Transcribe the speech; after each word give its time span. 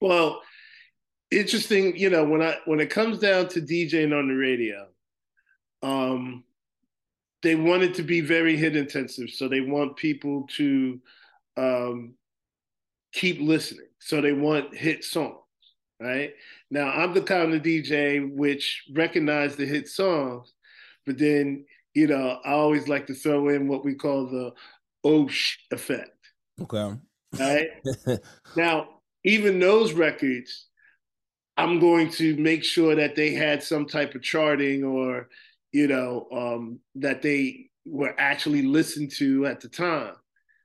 Well, 0.00 0.40
interesting, 1.30 1.96
you 1.96 2.10
know, 2.10 2.24
when 2.24 2.42
I 2.42 2.56
when 2.64 2.80
it 2.80 2.90
comes 2.90 3.18
down 3.18 3.48
to 3.48 3.60
DJing 3.60 4.16
on 4.16 4.28
the 4.28 4.34
radio, 4.34 4.86
um, 5.82 6.44
they 7.42 7.54
want 7.54 7.82
it 7.82 7.94
to 7.94 8.02
be 8.02 8.20
very 8.20 8.56
hit 8.56 8.76
intensive. 8.76 9.30
So 9.30 9.48
they 9.48 9.60
want 9.60 9.96
people 9.96 10.46
to 10.56 11.00
um, 11.56 12.14
keep 13.12 13.40
listening. 13.40 13.86
So 13.98 14.20
they 14.20 14.32
want 14.32 14.74
hit 14.74 15.04
songs, 15.04 15.36
right? 16.00 16.32
Now 16.70 16.90
I'm 16.90 17.14
the 17.14 17.22
kind 17.22 17.54
of 17.54 17.62
DJ 17.62 18.34
which 18.34 18.84
recognize 18.94 19.56
the 19.56 19.66
hit 19.66 19.88
songs, 19.88 20.52
but 21.06 21.18
then 21.18 21.64
you 21.94 22.06
know 22.06 22.40
I 22.44 22.52
always 22.52 22.88
like 22.88 23.06
to 23.08 23.14
throw 23.14 23.48
in 23.48 23.68
what 23.68 23.84
we 23.84 23.94
call 23.94 24.26
the 24.26 24.52
Osh 25.04 25.58
effect. 25.70 26.16
Okay. 26.60 26.94
Right 27.38 27.68
now, 28.56 28.99
even 29.24 29.58
those 29.58 29.92
records, 29.92 30.66
I'm 31.56 31.78
going 31.78 32.10
to 32.12 32.36
make 32.36 32.64
sure 32.64 32.94
that 32.94 33.16
they 33.16 33.32
had 33.34 33.62
some 33.62 33.86
type 33.86 34.14
of 34.14 34.22
charting 34.22 34.84
or 34.84 35.28
you 35.72 35.86
know 35.86 36.26
um, 36.32 36.80
that 36.96 37.22
they 37.22 37.70
were 37.84 38.14
actually 38.18 38.62
listened 38.62 39.12
to 39.12 39.46
at 39.46 39.60
the 39.60 39.68
time. 39.68 40.14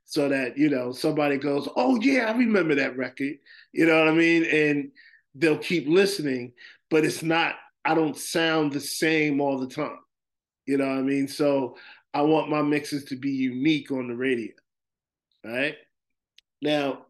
So 0.08 0.28
that 0.28 0.56
you 0.56 0.70
know 0.70 0.92
somebody 0.92 1.36
goes 1.36 1.68
oh 1.74 2.00
yeah 2.00 2.30
i 2.30 2.36
remember 2.36 2.76
that 2.76 2.96
record. 2.96 3.38
You 3.72 3.86
know 3.86 3.98
what 3.98 4.08
i 4.08 4.12
mean? 4.12 4.44
And 4.44 4.92
they'll 5.34 5.58
keep 5.58 5.88
listening 5.88 6.52
but 6.90 7.04
it's 7.04 7.22
not 7.22 7.56
i 7.84 7.94
don't 7.94 8.16
sound 8.16 8.72
the 8.72 8.80
same 8.80 9.40
all 9.40 9.58
the 9.58 9.66
time. 9.66 9.98
You 10.64 10.78
know 10.78 10.86
what 10.86 10.98
i 10.98 11.02
mean? 11.02 11.26
So 11.26 11.76
i 12.14 12.22
want 12.22 12.48
my 12.48 12.62
mixes 12.62 13.04
to 13.06 13.16
be 13.16 13.30
unique 13.30 13.90
on 13.90 14.06
the 14.06 14.14
radio. 14.14 14.52
Right? 15.44 15.74
Now 16.62 17.05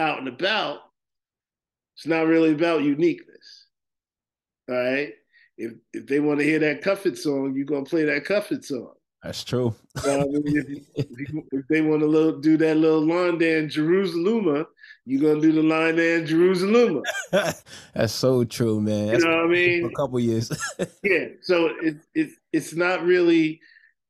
out 0.00 0.18
and 0.18 0.28
about 0.28 0.80
it's 1.96 2.06
not 2.06 2.26
really 2.26 2.52
about 2.52 2.82
uniqueness 2.82 3.66
all 4.68 4.74
right 4.74 5.12
if 5.60 5.72
if 5.92 6.06
they 6.06 6.20
want 6.20 6.40
to 6.40 6.44
hear 6.44 6.58
that 6.58 6.82
Cupid 6.82 7.18
song, 7.18 7.54
you're 7.54 7.66
gonna 7.66 7.84
play 7.84 8.04
that 8.04 8.24
Cupid 8.24 8.64
song. 8.64 8.94
That's 9.22 9.44
true. 9.44 9.74
I 10.02 10.16
mean, 10.16 10.42
if, 10.46 10.86
if, 10.94 11.06
if, 11.52 11.68
they 11.68 11.82
want 11.82 12.00
to 12.00 12.40
do 12.40 12.56
that 12.56 12.78
little 12.78 13.06
line 13.06 13.36
dance, 13.36 13.74
Jerusalem, 13.74 14.66
you're 15.04 15.20
gonna 15.20 15.42
do 15.42 15.52
the 15.52 15.62
line 15.62 15.96
dance, 15.96 16.30
Jerusalem. 16.30 17.02
That's 17.30 18.14
so 18.14 18.44
true, 18.44 18.80
man. 18.80 19.08
That's 19.08 19.22
you 19.22 19.30
know 19.30 19.36
what 19.36 19.44
I 19.44 19.48
mean? 19.48 19.84
a 19.84 19.90
couple 19.90 20.18
years. 20.20 20.50
yeah. 21.02 21.26
So 21.42 21.66
it, 21.82 21.96
it 22.14 22.30
it's 22.54 22.74
not 22.74 23.04
really, 23.04 23.60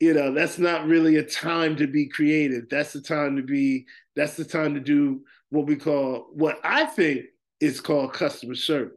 you 0.01 0.15
know, 0.15 0.33
that's 0.33 0.59
not 0.59 0.87
really 0.87 1.17
a 1.17 1.23
time 1.23 1.77
to 1.77 1.87
be 1.87 2.09
creative. 2.09 2.69
That's 2.71 2.93
the 2.93 3.03
time 3.03 3.37
to 3.37 3.43
be. 3.43 3.87
That's 4.17 4.37
the 4.37 4.45
time 4.45 4.75
to 4.75 4.81
do 4.81 5.23
what 5.51 5.67
we 5.67 5.77
call 5.77 6.29
what 6.33 6.59
I 6.65 6.87
think 6.87 7.27
is 7.61 7.81
called 7.81 8.13
customer 8.13 8.55
service. 8.55 8.97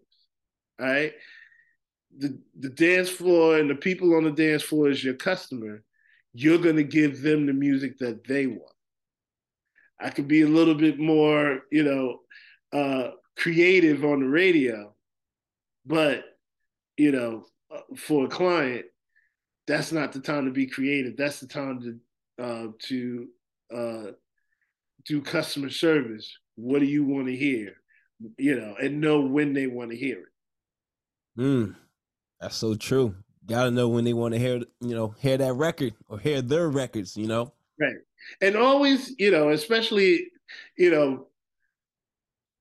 All 0.79 0.87
right 0.87 1.13
the, 2.17 2.37
the 2.59 2.69
dance 2.69 3.09
floor 3.09 3.57
and 3.57 3.69
the 3.69 3.75
people 3.75 4.15
on 4.15 4.23
the 4.23 4.31
dance 4.31 4.63
floor 4.63 4.89
is 4.89 5.03
your 5.03 5.15
customer, 5.15 5.83
you're 6.33 6.57
going 6.57 6.75
to 6.75 6.83
give 6.83 7.21
them 7.21 7.45
the 7.45 7.53
music 7.53 7.97
that 7.99 8.25
they 8.27 8.47
want. 8.47 8.61
I 9.99 10.09
could 10.09 10.27
be 10.27 10.41
a 10.41 10.47
little 10.47 10.75
bit 10.75 10.99
more, 10.99 11.61
you 11.71 11.83
know, 11.83 12.19
uh, 12.77 13.11
creative 13.37 14.03
on 14.03 14.19
the 14.19 14.27
radio, 14.27 14.93
but, 15.85 16.23
you 16.97 17.11
know, 17.11 17.45
uh, 17.73 17.81
for 17.95 18.25
a 18.25 18.29
client, 18.29 18.85
that's 19.68 19.91
not 19.91 20.12
the 20.12 20.19
time 20.19 20.46
to 20.46 20.51
be 20.51 20.68
creative. 20.68 21.16
That's 21.18 21.40
the 21.40 21.47
time 21.47 21.81
to 21.81 22.44
uh, 22.44 22.68
to 22.88 23.28
uh, 23.74 24.12
do 25.06 25.22
customer 25.22 25.69
service. 25.69 26.38
What 26.56 26.79
do 26.79 26.85
you 26.85 27.06
want 27.06 27.28
to 27.28 27.35
hear? 27.35 27.74
You 28.38 28.59
know, 28.59 28.75
and 28.81 29.01
know 29.01 29.22
when 29.22 29.53
they 29.53 29.68
want 29.68 29.91
to 29.91 29.97
hear 29.97 30.19
it. 30.19 31.41
Mm. 31.41 31.75
That's 32.40 32.56
so 32.56 32.75
true. 32.75 33.16
Got 33.46 33.66
to 33.66 33.72
know 33.72 33.90
when 33.90 34.06
they 34.06 34.13
want 34.13 34.34
to 34.34 34.40
hear, 34.40 34.62
you 34.79 34.96
know, 34.96 35.16
hear 35.19 35.38
that 35.38 35.53
record 35.53 35.94
or 36.07 36.19
hear 36.19 36.41
their 36.41 36.69
records, 36.69 37.18
you 37.18 37.28
know. 37.28 37.53
Right. 37.80 37.95
And 38.41 38.56
always, 38.56 39.13
you 39.19 39.31
know, 39.31 39.50
especially, 39.50 40.28
you 40.78 40.91
know, 40.91 41.28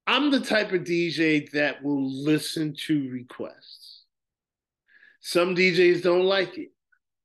I'm 0.07 0.31
the 0.31 0.41
type 0.41 0.73
of 0.73 0.83
DJ 0.83 1.51
that 1.53 1.83
will 1.83 2.11
listen 2.11 2.75
to 2.87 3.09
requests. 3.11 4.03
Some 5.21 5.55
DJs 5.55 6.03
don't 6.03 6.25
like 6.25 6.59
it. 6.59 6.72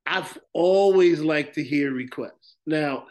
I've 0.07 0.37
always 0.53 1.19
liked 1.19 1.55
to 1.55 1.63
hear 1.63 1.91
requests. 1.91 2.55
Now, 2.65 3.07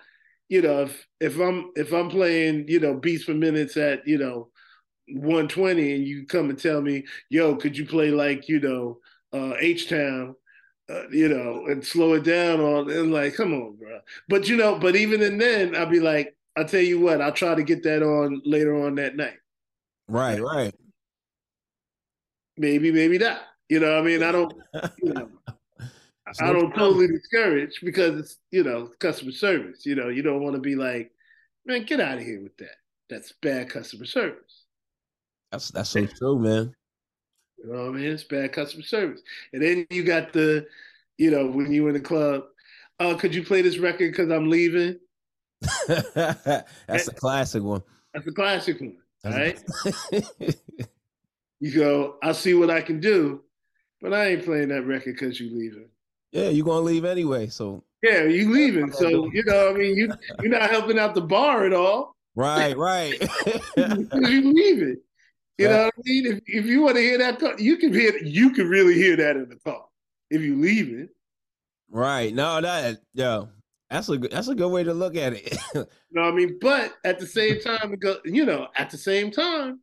you 0.48 0.62
know, 0.62 0.82
if 0.82 1.06
if 1.20 1.38
I'm 1.38 1.70
if 1.76 1.92
I'm 1.92 2.08
playing, 2.08 2.68
you 2.68 2.80
know, 2.80 2.94
beats 2.94 3.24
per 3.24 3.34
minutes 3.34 3.76
at, 3.76 4.06
you 4.06 4.18
know, 4.18 4.48
120 5.08 5.94
and 5.94 6.04
you 6.04 6.26
come 6.26 6.50
and 6.50 6.58
tell 6.58 6.80
me, 6.80 7.04
yo, 7.28 7.54
could 7.56 7.76
you 7.76 7.84
play 7.84 8.10
like, 8.10 8.48
you 8.48 8.60
know, 8.60 8.98
uh, 9.32 9.54
H 9.58 9.88
Town, 9.88 10.34
uh, 10.88 11.08
you 11.10 11.28
know, 11.28 11.66
and 11.66 11.84
slow 11.84 12.14
it 12.14 12.24
down 12.24 12.60
on 12.60 12.90
and 12.90 13.12
like, 13.12 13.34
come 13.34 13.52
on, 13.52 13.76
bro. 13.76 14.00
But 14.28 14.48
you 14.48 14.56
know, 14.56 14.78
but 14.78 14.96
even 14.96 15.20
in 15.20 15.36
then, 15.36 15.76
I'll 15.76 15.86
be 15.86 16.00
like, 16.00 16.34
I'll 16.56 16.64
tell 16.64 16.80
you 16.80 17.00
what, 17.00 17.20
I'll 17.20 17.32
try 17.32 17.54
to 17.54 17.62
get 17.62 17.82
that 17.82 18.02
on 18.02 18.40
later 18.44 18.86
on 18.86 18.94
that 18.94 19.16
night. 19.16 19.36
Right, 20.08 20.40
right. 20.40 20.74
Maybe, 22.56 22.90
maybe 22.90 23.18
not. 23.18 23.42
You 23.68 23.80
know, 23.80 23.98
I 23.98 24.02
mean, 24.02 24.22
I 24.22 24.32
don't, 24.32 24.52
you 25.02 25.12
know, 25.12 25.28
I 26.40 26.52
don't 26.52 26.74
totally 26.74 27.06
discourage 27.06 27.80
because 27.82 28.18
it's, 28.18 28.38
you 28.50 28.64
know, 28.64 28.90
customer 28.98 29.32
service. 29.32 29.86
You 29.86 29.94
know, 29.94 30.08
you 30.08 30.22
don't 30.22 30.42
want 30.42 30.56
to 30.56 30.60
be 30.60 30.74
like, 30.74 31.12
man, 31.64 31.84
get 31.84 32.00
out 32.00 32.18
of 32.18 32.24
here 32.24 32.42
with 32.42 32.56
that. 32.58 32.76
That's 33.08 33.32
bad 33.42 33.70
customer 33.70 34.06
service. 34.06 34.64
That's 35.52 35.70
that's 35.70 35.90
so 35.90 36.06
true, 36.06 36.38
man. 36.40 36.74
You 37.58 37.72
know 37.72 37.84
what 37.84 37.90
I 37.90 37.92
mean? 37.92 38.06
It's 38.06 38.24
bad 38.24 38.52
customer 38.52 38.82
service. 38.82 39.20
And 39.52 39.62
then 39.62 39.86
you 39.90 40.02
got 40.02 40.32
the, 40.32 40.66
you 41.16 41.30
know, 41.30 41.46
when 41.46 41.72
you 41.72 41.84
were 41.84 41.90
in 41.90 41.94
the 41.94 42.00
club, 42.00 42.44
uh, 42.98 43.14
could 43.14 43.34
you 43.34 43.44
play 43.44 43.62
this 43.62 43.78
record 43.78 44.10
because 44.10 44.30
I'm 44.30 44.50
leaving? 44.50 44.98
that's 45.86 47.08
a 47.08 47.14
classic 47.14 47.62
one. 47.62 47.82
That's 48.12 48.26
a 48.26 48.32
classic 48.32 48.80
one. 48.80 48.96
right? 49.24 49.58
you 51.60 51.72
go, 51.72 52.16
I'll 52.22 52.34
see 52.34 52.54
what 52.54 52.70
I 52.70 52.80
can 52.80 53.00
do, 53.00 53.42
but 54.00 54.12
I 54.12 54.28
ain't 54.28 54.44
playing 54.44 54.68
that 54.68 54.82
record 54.82 55.14
because 55.14 55.38
you 55.40 55.56
leaving. 55.56 55.88
Yeah, 56.32 56.48
you're 56.48 56.66
gonna 56.66 56.80
leave 56.80 57.04
anyway. 57.04 57.48
So 57.48 57.84
yeah, 58.02 58.24
you 58.24 58.52
leaving. 58.52 58.92
So 58.92 59.08
you 59.32 59.44
know, 59.44 59.70
I 59.70 59.72
mean, 59.72 59.96
you 59.96 60.12
you're 60.40 60.50
not 60.50 60.70
helping 60.70 60.98
out 60.98 61.14
the 61.14 61.22
bar 61.22 61.64
at 61.64 61.72
all. 61.72 62.16
Right, 62.34 62.76
right. 62.76 63.18
you 63.76 64.52
leaving. 64.52 64.96
You 65.58 65.68
know 65.68 65.84
what 65.84 65.94
I 65.96 66.02
mean? 66.04 66.26
If, 66.26 66.40
if 66.46 66.66
you 66.66 66.82
want 66.82 66.96
to 66.96 67.00
hear 67.00 67.16
that, 67.16 67.58
you 67.58 67.78
can 67.78 67.92
hear 67.92 68.14
you 68.18 68.50
can 68.50 68.68
really 68.68 68.94
hear 68.94 69.16
that 69.16 69.36
in 69.36 69.48
the 69.48 69.56
car 69.56 69.84
if 70.30 70.42
you 70.42 70.60
leave 70.60 70.92
it. 70.92 71.08
Right. 71.90 72.34
No, 72.34 72.60
that 72.60 72.98
yo, 73.14 73.48
that's 73.88 74.08
a 74.08 74.18
that's 74.18 74.48
a 74.48 74.54
good 74.54 74.68
way 74.68 74.84
to 74.84 74.92
look 74.92 75.16
at 75.16 75.32
it. 75.32 75.56
you 75.74 75.86
know 76.10 76.22
what 76.22 76.32
I 76.32 76.36
mean? 76.36 76.58
But 76.60 76.94
at 77.04 77.18
the 77.18 77.26
same 77.26 77.60
time, 77.60 77.96
you 78.24 78.44
know, 78.44 78.68
at 78.76 78.90
the 78.90 78.98
same 78.98 79.30
time, 79.30 79.80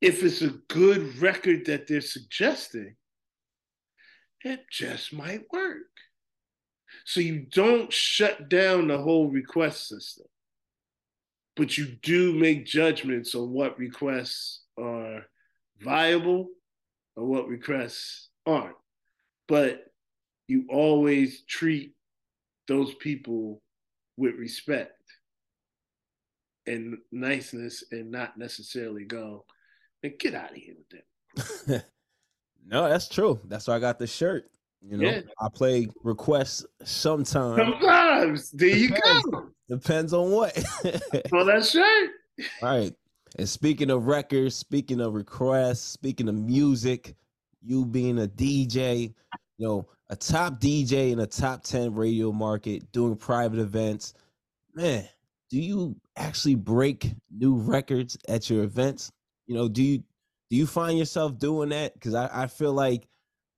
if 0.00 0.22
it's 0.22 0.42
a 0.42 0.54
good 0.68 1.18
record 1.18 1.66
that 1.66 1.86
they're 1.86 2.00
suggesting, 2.00 2.96
it 4.44 4.64
just 4.70 5.12
might 5.12 5.44
work. 5.52 5.86
So 7.04 7.20
you 7.20 7.46
don't 7.50 7.92
shut 7.92 8.48
down 8.48 8.88
the 8.88 8.98
whole 8.98 9.28
request 9.28 9.88
system 9.88 10.26
but 11.58 11.76
you 11.76 11.86
do 12.02 12.32
make 12.32 12.64
judgments 12.64 13.34
on 13.34 13.50
what 13.50 13.78
requests 13.80 14.60
are 14.78 15.26
viable 15.80 16.46
or 17.16 17.26
what 17.26 17.48
requests 17.48 18.28
aren't. 18.46 18.76
But 19.48 19.82
you 20.46 20.66
always 20.70 21.42
treat 21.42 21.94
those 22.68 22.94
people 22.94 23.60
with 24.16 24.36
respect 24.36 24.92
and 26.64 26.98
niceness 27.10 27.82
and 27.90 28.12
not 28.12 28.38
necessarily 28.38 29.04
go 29.04 29.44
and 30.04 30.16
get 30.16 30.36
out 30.36 30.52
of 30.52 30.56
here 30.56 30.74
with 30.76 31.02
that. 31.66 31.84
no, 32.68 32.88
that's 32.88 33.08
true. 33.08 33.40
That's 33.46 33.66
why 33.66 33.76
I 33.76 33.78
got 33.78 33.98
the 33.98 34.06
shirt. 34.06 34.50
You 34.82 34.96
know, 34.96 35.08
yeah. 35.08 35.20
I 35.40 35.48
play 35.48 35.88
requests 36.04 36.64
sometimes. 36.84 37.56
Sometimes. 37.58 38.50
There 38.50 38.68
you 38.68 38.88
Depends. 38.88 39.24
go. 39.24 39.48
Depends 39.68 40.12
on 40.12 40.30
what. 40.30 40.56
well, 41.32 41.44
that's 41.44 41.74
right. 41.74 42.08
All 42.62 42.68
right. 42.68 42.94
And 43.38 43.48
speaking 43.48 43.90
of 43.90 44.06
records, 44.06 44.54
speaking 44.54 45.00
of 45.00 45.14
requests, 45.14 45.80
speaking 45.80 46.28
of 46.28 46.34
music, 46.34 47.14
you 47.62 47.84
being 47.84 48.20
a 48.20 48.26
DJ, 48.26 49.14
you 49.58 49.66
know, 49.66 49.88
a 50.10 50.16
top 50.16 50.60
DJ 50.60 51.12
in 51.12 51.20
a 51.20 51.26
top 51.26 51.62
10 51.64 51.94
radio 51.94 52.32
market, 52.32 52.90
doing 52.92 53.16
private 53.16 53.58
events, 53.58 54.14
man, 54.74 55.06
do 55.50 55.58
you 55.58 55.96
actually 56.16 56.54
break 56.54 57.14
new 57.30 57.56
records 57.56 58.16
at 58.28 58.48
your 58.48 58.62
events? 58.62 59.10
You 59.46 59.54
know, 59.54 59.68
do 59.68 59.82
you 59.82 60.02
do 60.50 60.56
you 60.56 60.66
find 60.66 60.98
yourself 60.98 61.38
doing 61.38 61.70
that? 61.70 61.94
Because 61.94 62.14
I, 62.14 62.30
I 62.32 62.46
feel 62.46 62.72
like 62.72 63.06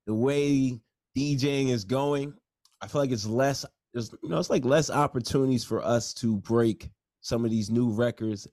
the 0.07 0.13
way 0.13 0.79
DJing 1.17 1.69
is 1.69 1.85
going, 1.85 2.33
I 2.81 2.87
feel 2.87 3.01
like 3.01 3.11
it's 3.11 3.25
less 3.25 3.65
there's 3.93 4.11
you 4.23 4.29
know, 4.29 4.39
it's 4.39 4.49
like 4.49 4.65
less 4.65 4.89
opportunities 4.89 5.63
for 5.63 5.83
us 5.83 6.13
to 6.15 6.37
break 6.37 6.89
some 7.21 7.45
of 7.45 7.51
these 7.51 7.69
new 7.69 7.89
records 7.89 8.47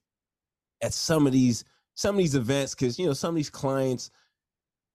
at 0.82 0.93
some 0.93 1.26
of 1.26 1.32
these 1.32 1.64
some 1.94 2.14
of 2.14 2.19
these 2.19 2.35
events 2.35 2.75
because 2.75 2.99
you 2.99 3.06
know 3.06 3.12
some 3.12 3.31
of 3.31 3.37
these 3.37 3.50
clients 3.50 4.11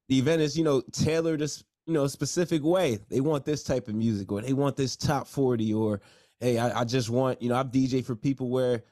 the 0.10 0.18
event 0.18 0.42
is 0.42 0.58
you 0.58 0.64
know 0.64 0.82
tailored 0.92 1.42
a 1.42 1.48
you 1.86 1.94
know 1.94 2.04
a 2.04 2.10
specific 2.10 2.64
way 2.64 2.98
they 3.10 3.20
want 3.20 3.44
this 3.44 3.64
type 3.64 3.88
of 3.88 3.96
music 3.96 4.32
or 4.32 4.42
they 4.42 4.54
want 4.54 4.78
this 4.78 4.96
top 4.96 5.28
40 5.28 5.74
or 5.74 6.02
hey 6.40 6.58
i, 6.58 6.82
I 6.82 6.84
just 6.86 7.10
want 7.10 7.42
you 7.42 7.50
know 7.50 7.56
i've 7.56 7.72
dj 7.72 8.06
for 8.06 8.16
people 8.16 8.50
where 8.50 8.84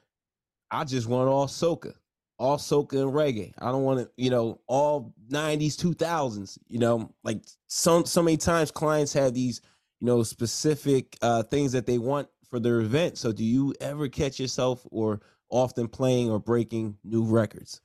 i 0.70 0.84
just 0.84 1.06
want 1.06 1.28
all 1.28 1.46
soca 1.46 1.94
all 2.42 2.58
soca 2.58 3.00
and 3.00 3.12
reggae 3.12 3.52
i 3.58 3.70
don't 3.70 3.84
want 3.84 4.00
to 4.00 4.10
you 4.16 4.30
know 4.30 4.60
all 4.66 5.14
90s 5.30 5.76
2000s 5.76 6.58
you 6.68 6.78
know 6.78 7.08
like 7.22 7.40
some 7.68 8.04
so 8.04 8.22
many 8.22 8.36
times 8.36 8.70
clients 8.70 9.12
have 9.12 9.32
these 9.32 9.60
you 10.00 10.06
know 10.06 10.22
specific 10.22 11.16
uh 11.22 11.42
things 11.44 11.72
that 11.72 11.86
they 11.86 11.98
want 11.98 12.28
for 12.50 12.58
their 12.58 12.80
event 12.80 13.16
so 13.16 13.32
do 13.32 13.44
you 13.44 13.72
ever 13.80 14.08
catch 14.08 14.40
yourself 14.40 14.84
or 14.90 15.20
often 15.52 15.86
playing 15.86 16.30
or 16.30 16.40
breaking 16.40 16.96
new 17.04 17.22
records? 17.22 17.80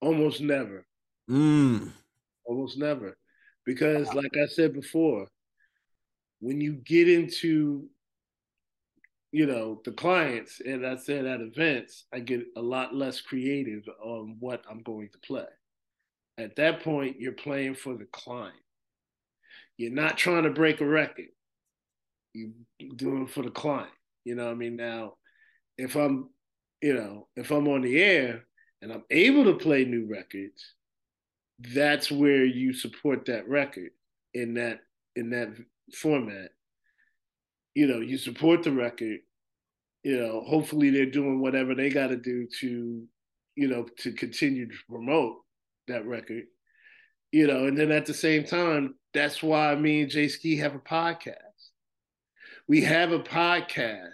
Almost 0.00 0.40
never. 0.40 0.84
Mm. 1.30 1.92
Almost 2.46 2.78
never. 2.78 3.16
Because, 3.64 4.12
like 4.12 4.32
I 4.42 4.46
said 4.46 4.72
before, 4.74 5.28
when 6.40 6.60
you 6.60 6.74
get 6.74 7.08
into 7.08 7.88
you 9.34 9.46
know 9.46 9.80
the 9.84 9.90
clients 9.90 10.60
and 10.64 10.86
i 10.86 10.94
said 10.94 11.26
at 11.26 11.40
events 11.40 12.04
i 12.14 12.20
get 12.20 12.46
a 12.56 12.62
lot 12.62 12.94
less 12.94 13.20
creative 13.20 13.82
on 14.00 14.36
what 14.38 14.62
i'm 14.70 14.80
going 14.84 15.08
to 15.08 15.18
play. 15.26 15.44
At 16.38 16.54
that 16.54 16.84
point 16.84 17.18
you're 17.18 17.32
playing 17.32 17.74
for 17.74 17.96
the 17.96 18.06
client. 18.12 18.54
You're 19.76 19.90
not 19.90 20.16
trying 20.16 20.44
to 20.44 20.50
break 20.50 20.80
a 20.80 20.86
record. 20.86 21.26
You're 22.32 22.52
doing 22.94 23.24
it 23.24 23.30
for 23.30 23.42
the 23.42 23.50
client. 23.50 23.90
You 24.24 24.36
know 24.36 24.44
what 24.44 24.52
i 24.52 24.54
mean? 24.54 24.76
Now 24.76 25.14
if 25.78 25.96
I'm, 25.96 26.30
you 26.80 26.94
know, 26.94 27.26
if 27.34 27.50
I'm 27.50 27.66
on 27.66 27.82
the 27.82 28.00
air 28.00 28.44
and 28.82 28.92
I'm 28.92 29.02
able 29.10 29.44
to 29.46 29.54
play 29.54 29.84
new 29.84 30.06
records, 30.08 30.74
that's 31.74 32.08
where 32.08 32.44
you 32.44 32.72
support 32.72 33.24
that 33.26 33.48
record 33.48 33.90
in 34.32 34.54
that 34.54 34.78
in 35.16 35.30
that 35.30 35.48
format. 35.92 36.50
You 37.74 37.86
know, 37.86 38.00
you 38.00 38.18
support 38.18 38.62
the 38.62 38.72
record. 38.72 39.18
You 40.02 40.18
know, 40.18 40.42
hopefully 40.46 40.90
they're 40.90 41.06
doing 41.06 41.40
whatever 41.40 41.74
they 41.74 41.88
got 41.88 42.08
to 42.08 42.16
do 42.16 42.46
to, 42.60 43.04
you 43.56 43.68
know, 43.68 43.86
to 43.98 44.12
continue 44.12 44.68
to 44.68 44.76
promote 44.88 45.38
that 45.88 46.06
record. 46.06 46.44
You 47.32 47.46
know, 47.46 47.66
and 47.66 47.76
then 47.76 47.90
at 47.90 48.06
the 48.06 48.14
same 48.14 48.44
time, 48.44 48.94
that's 49.12 49.42
why 49.42 49.74
me 49.74 50.02
and 50.02 50.10
Jay 50.10 50.28
Ski 50.28 50.56
have 50.58 50.74
a 50.74 50.78
podcast. 50.78 51.36
We 52.68 52.82
have 52.82 53.12
a 53.12 53.18
podcast 53.18 54.10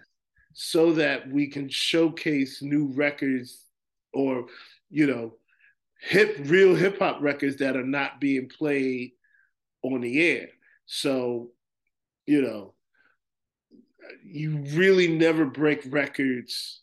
so 0.53 0.93
that 0.95 1.31
we 1.31 1.49
can 1.49 1.69
showcase 1.69 2.63
new 2.63 2.93
records 2.95 3.67
or, 4.13 4.47
you 4.91 5.07
know, 5.07 5.35
hip 6.01 6.37
real 6.45 6.75
hip 6.75 6.99
hop 6.99 7.21
records 7.21 7.57
that 7.57 7.77
are 7.77 7.87
not 7.87 8.21
being 8.21 8.49
played 8.49 9.13
on 9.83 10.01
the 10.01 10.21
air. 10.21 10.49
So, 10.87 11.51
you 12.27 12.43
know, 12.43 12.75
you 14.25 14.59
really 14.75 15.09
never 15.09 15.45
break 15.45 15.83
records 15.87 16.81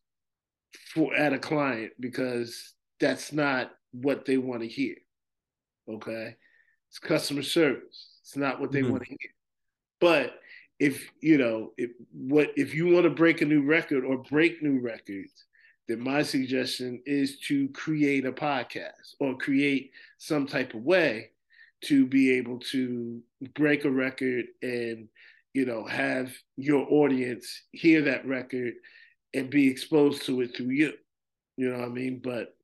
for 0.94 1.14
at 1.16 1.34
a 1.34 1.40
client 1.40 1.92
because 2.00 2.74
that's 3.00 3.32
not 3.32 3.72
what 3.92 4.26
they 4.26 4.38
want 4.38 4.62
to 4.62 4.68
hear. 4.68 4.96
Okay? 5.90 6.36
It's 6.90 7.00
customer 7.00 7.44
service. 7.44 8.20
It's 8.22 8.36
not 8.36 8.60
what 8.60 8.72
they 8.72 8.82
mm-hmm. 8.82 8.92
want 8.92 9.04
to 9.04 9.10
hear. 9.10 9.32
But 10.00 10.40
if 10.80 11.10
you 11.22 11.38
know 11.38 11.72
if 11.78 11.92
what 12.12 12.52
if 12.56 12.74
you 12.74 12.94
want 12.94 13.04
to 13.04 13.10
break 13.10 13.42
a 13.42 13.46
new 13.46 13.64
record 13.64 14.06
or 14.06 14.18
break 14.30 14.62
new 14.62 14.80
records 14.80 15.46
then 15.88 16.00
my 16.00 16.22
suggestion 16.22 17.02
is 17.06 17.40
to 17.40 17.70
create 17.70 18.26
a 18.26 18.32
podcast 18.32 19.16
or 19.20 19.38
create 19.38 19.92
some 20.18 20.46
type 20.46 20.74
of 20.74 20.84
way 20.84 21.30
to 21.82 22.06
be 22.06 22.32
able 22.34 22.60
to 22.60 23.22
break 23.56 23.86
a 23.86 23.90
record 23.90 24.46
and 24.62 25.08
you 25.58 25.66
know 25.66 25.84
have 25.84 26.32
your 26.56 26.86
audience 26.88 27.64
hear 27.72 28.04
that 28.04 28.28
record 28.28 28.76
and 29.34 29.50
be 29.50 29.68
exposed 29.68 30.24
to 30.24 30.42
it 30.42 30.56
through 30.56 30.70
you. 30.70 30.94
You 31.58 31.72
know 31.72 31.80
what 31.80 31.88
i 31.88 31.92
mean? 31.92 32.22
But 32.24 32.56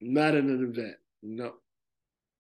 not 0.00 0.36
in 0.36 0.48
an 0.48 0.72
event. 0.72 0.94
No 1.24 1.54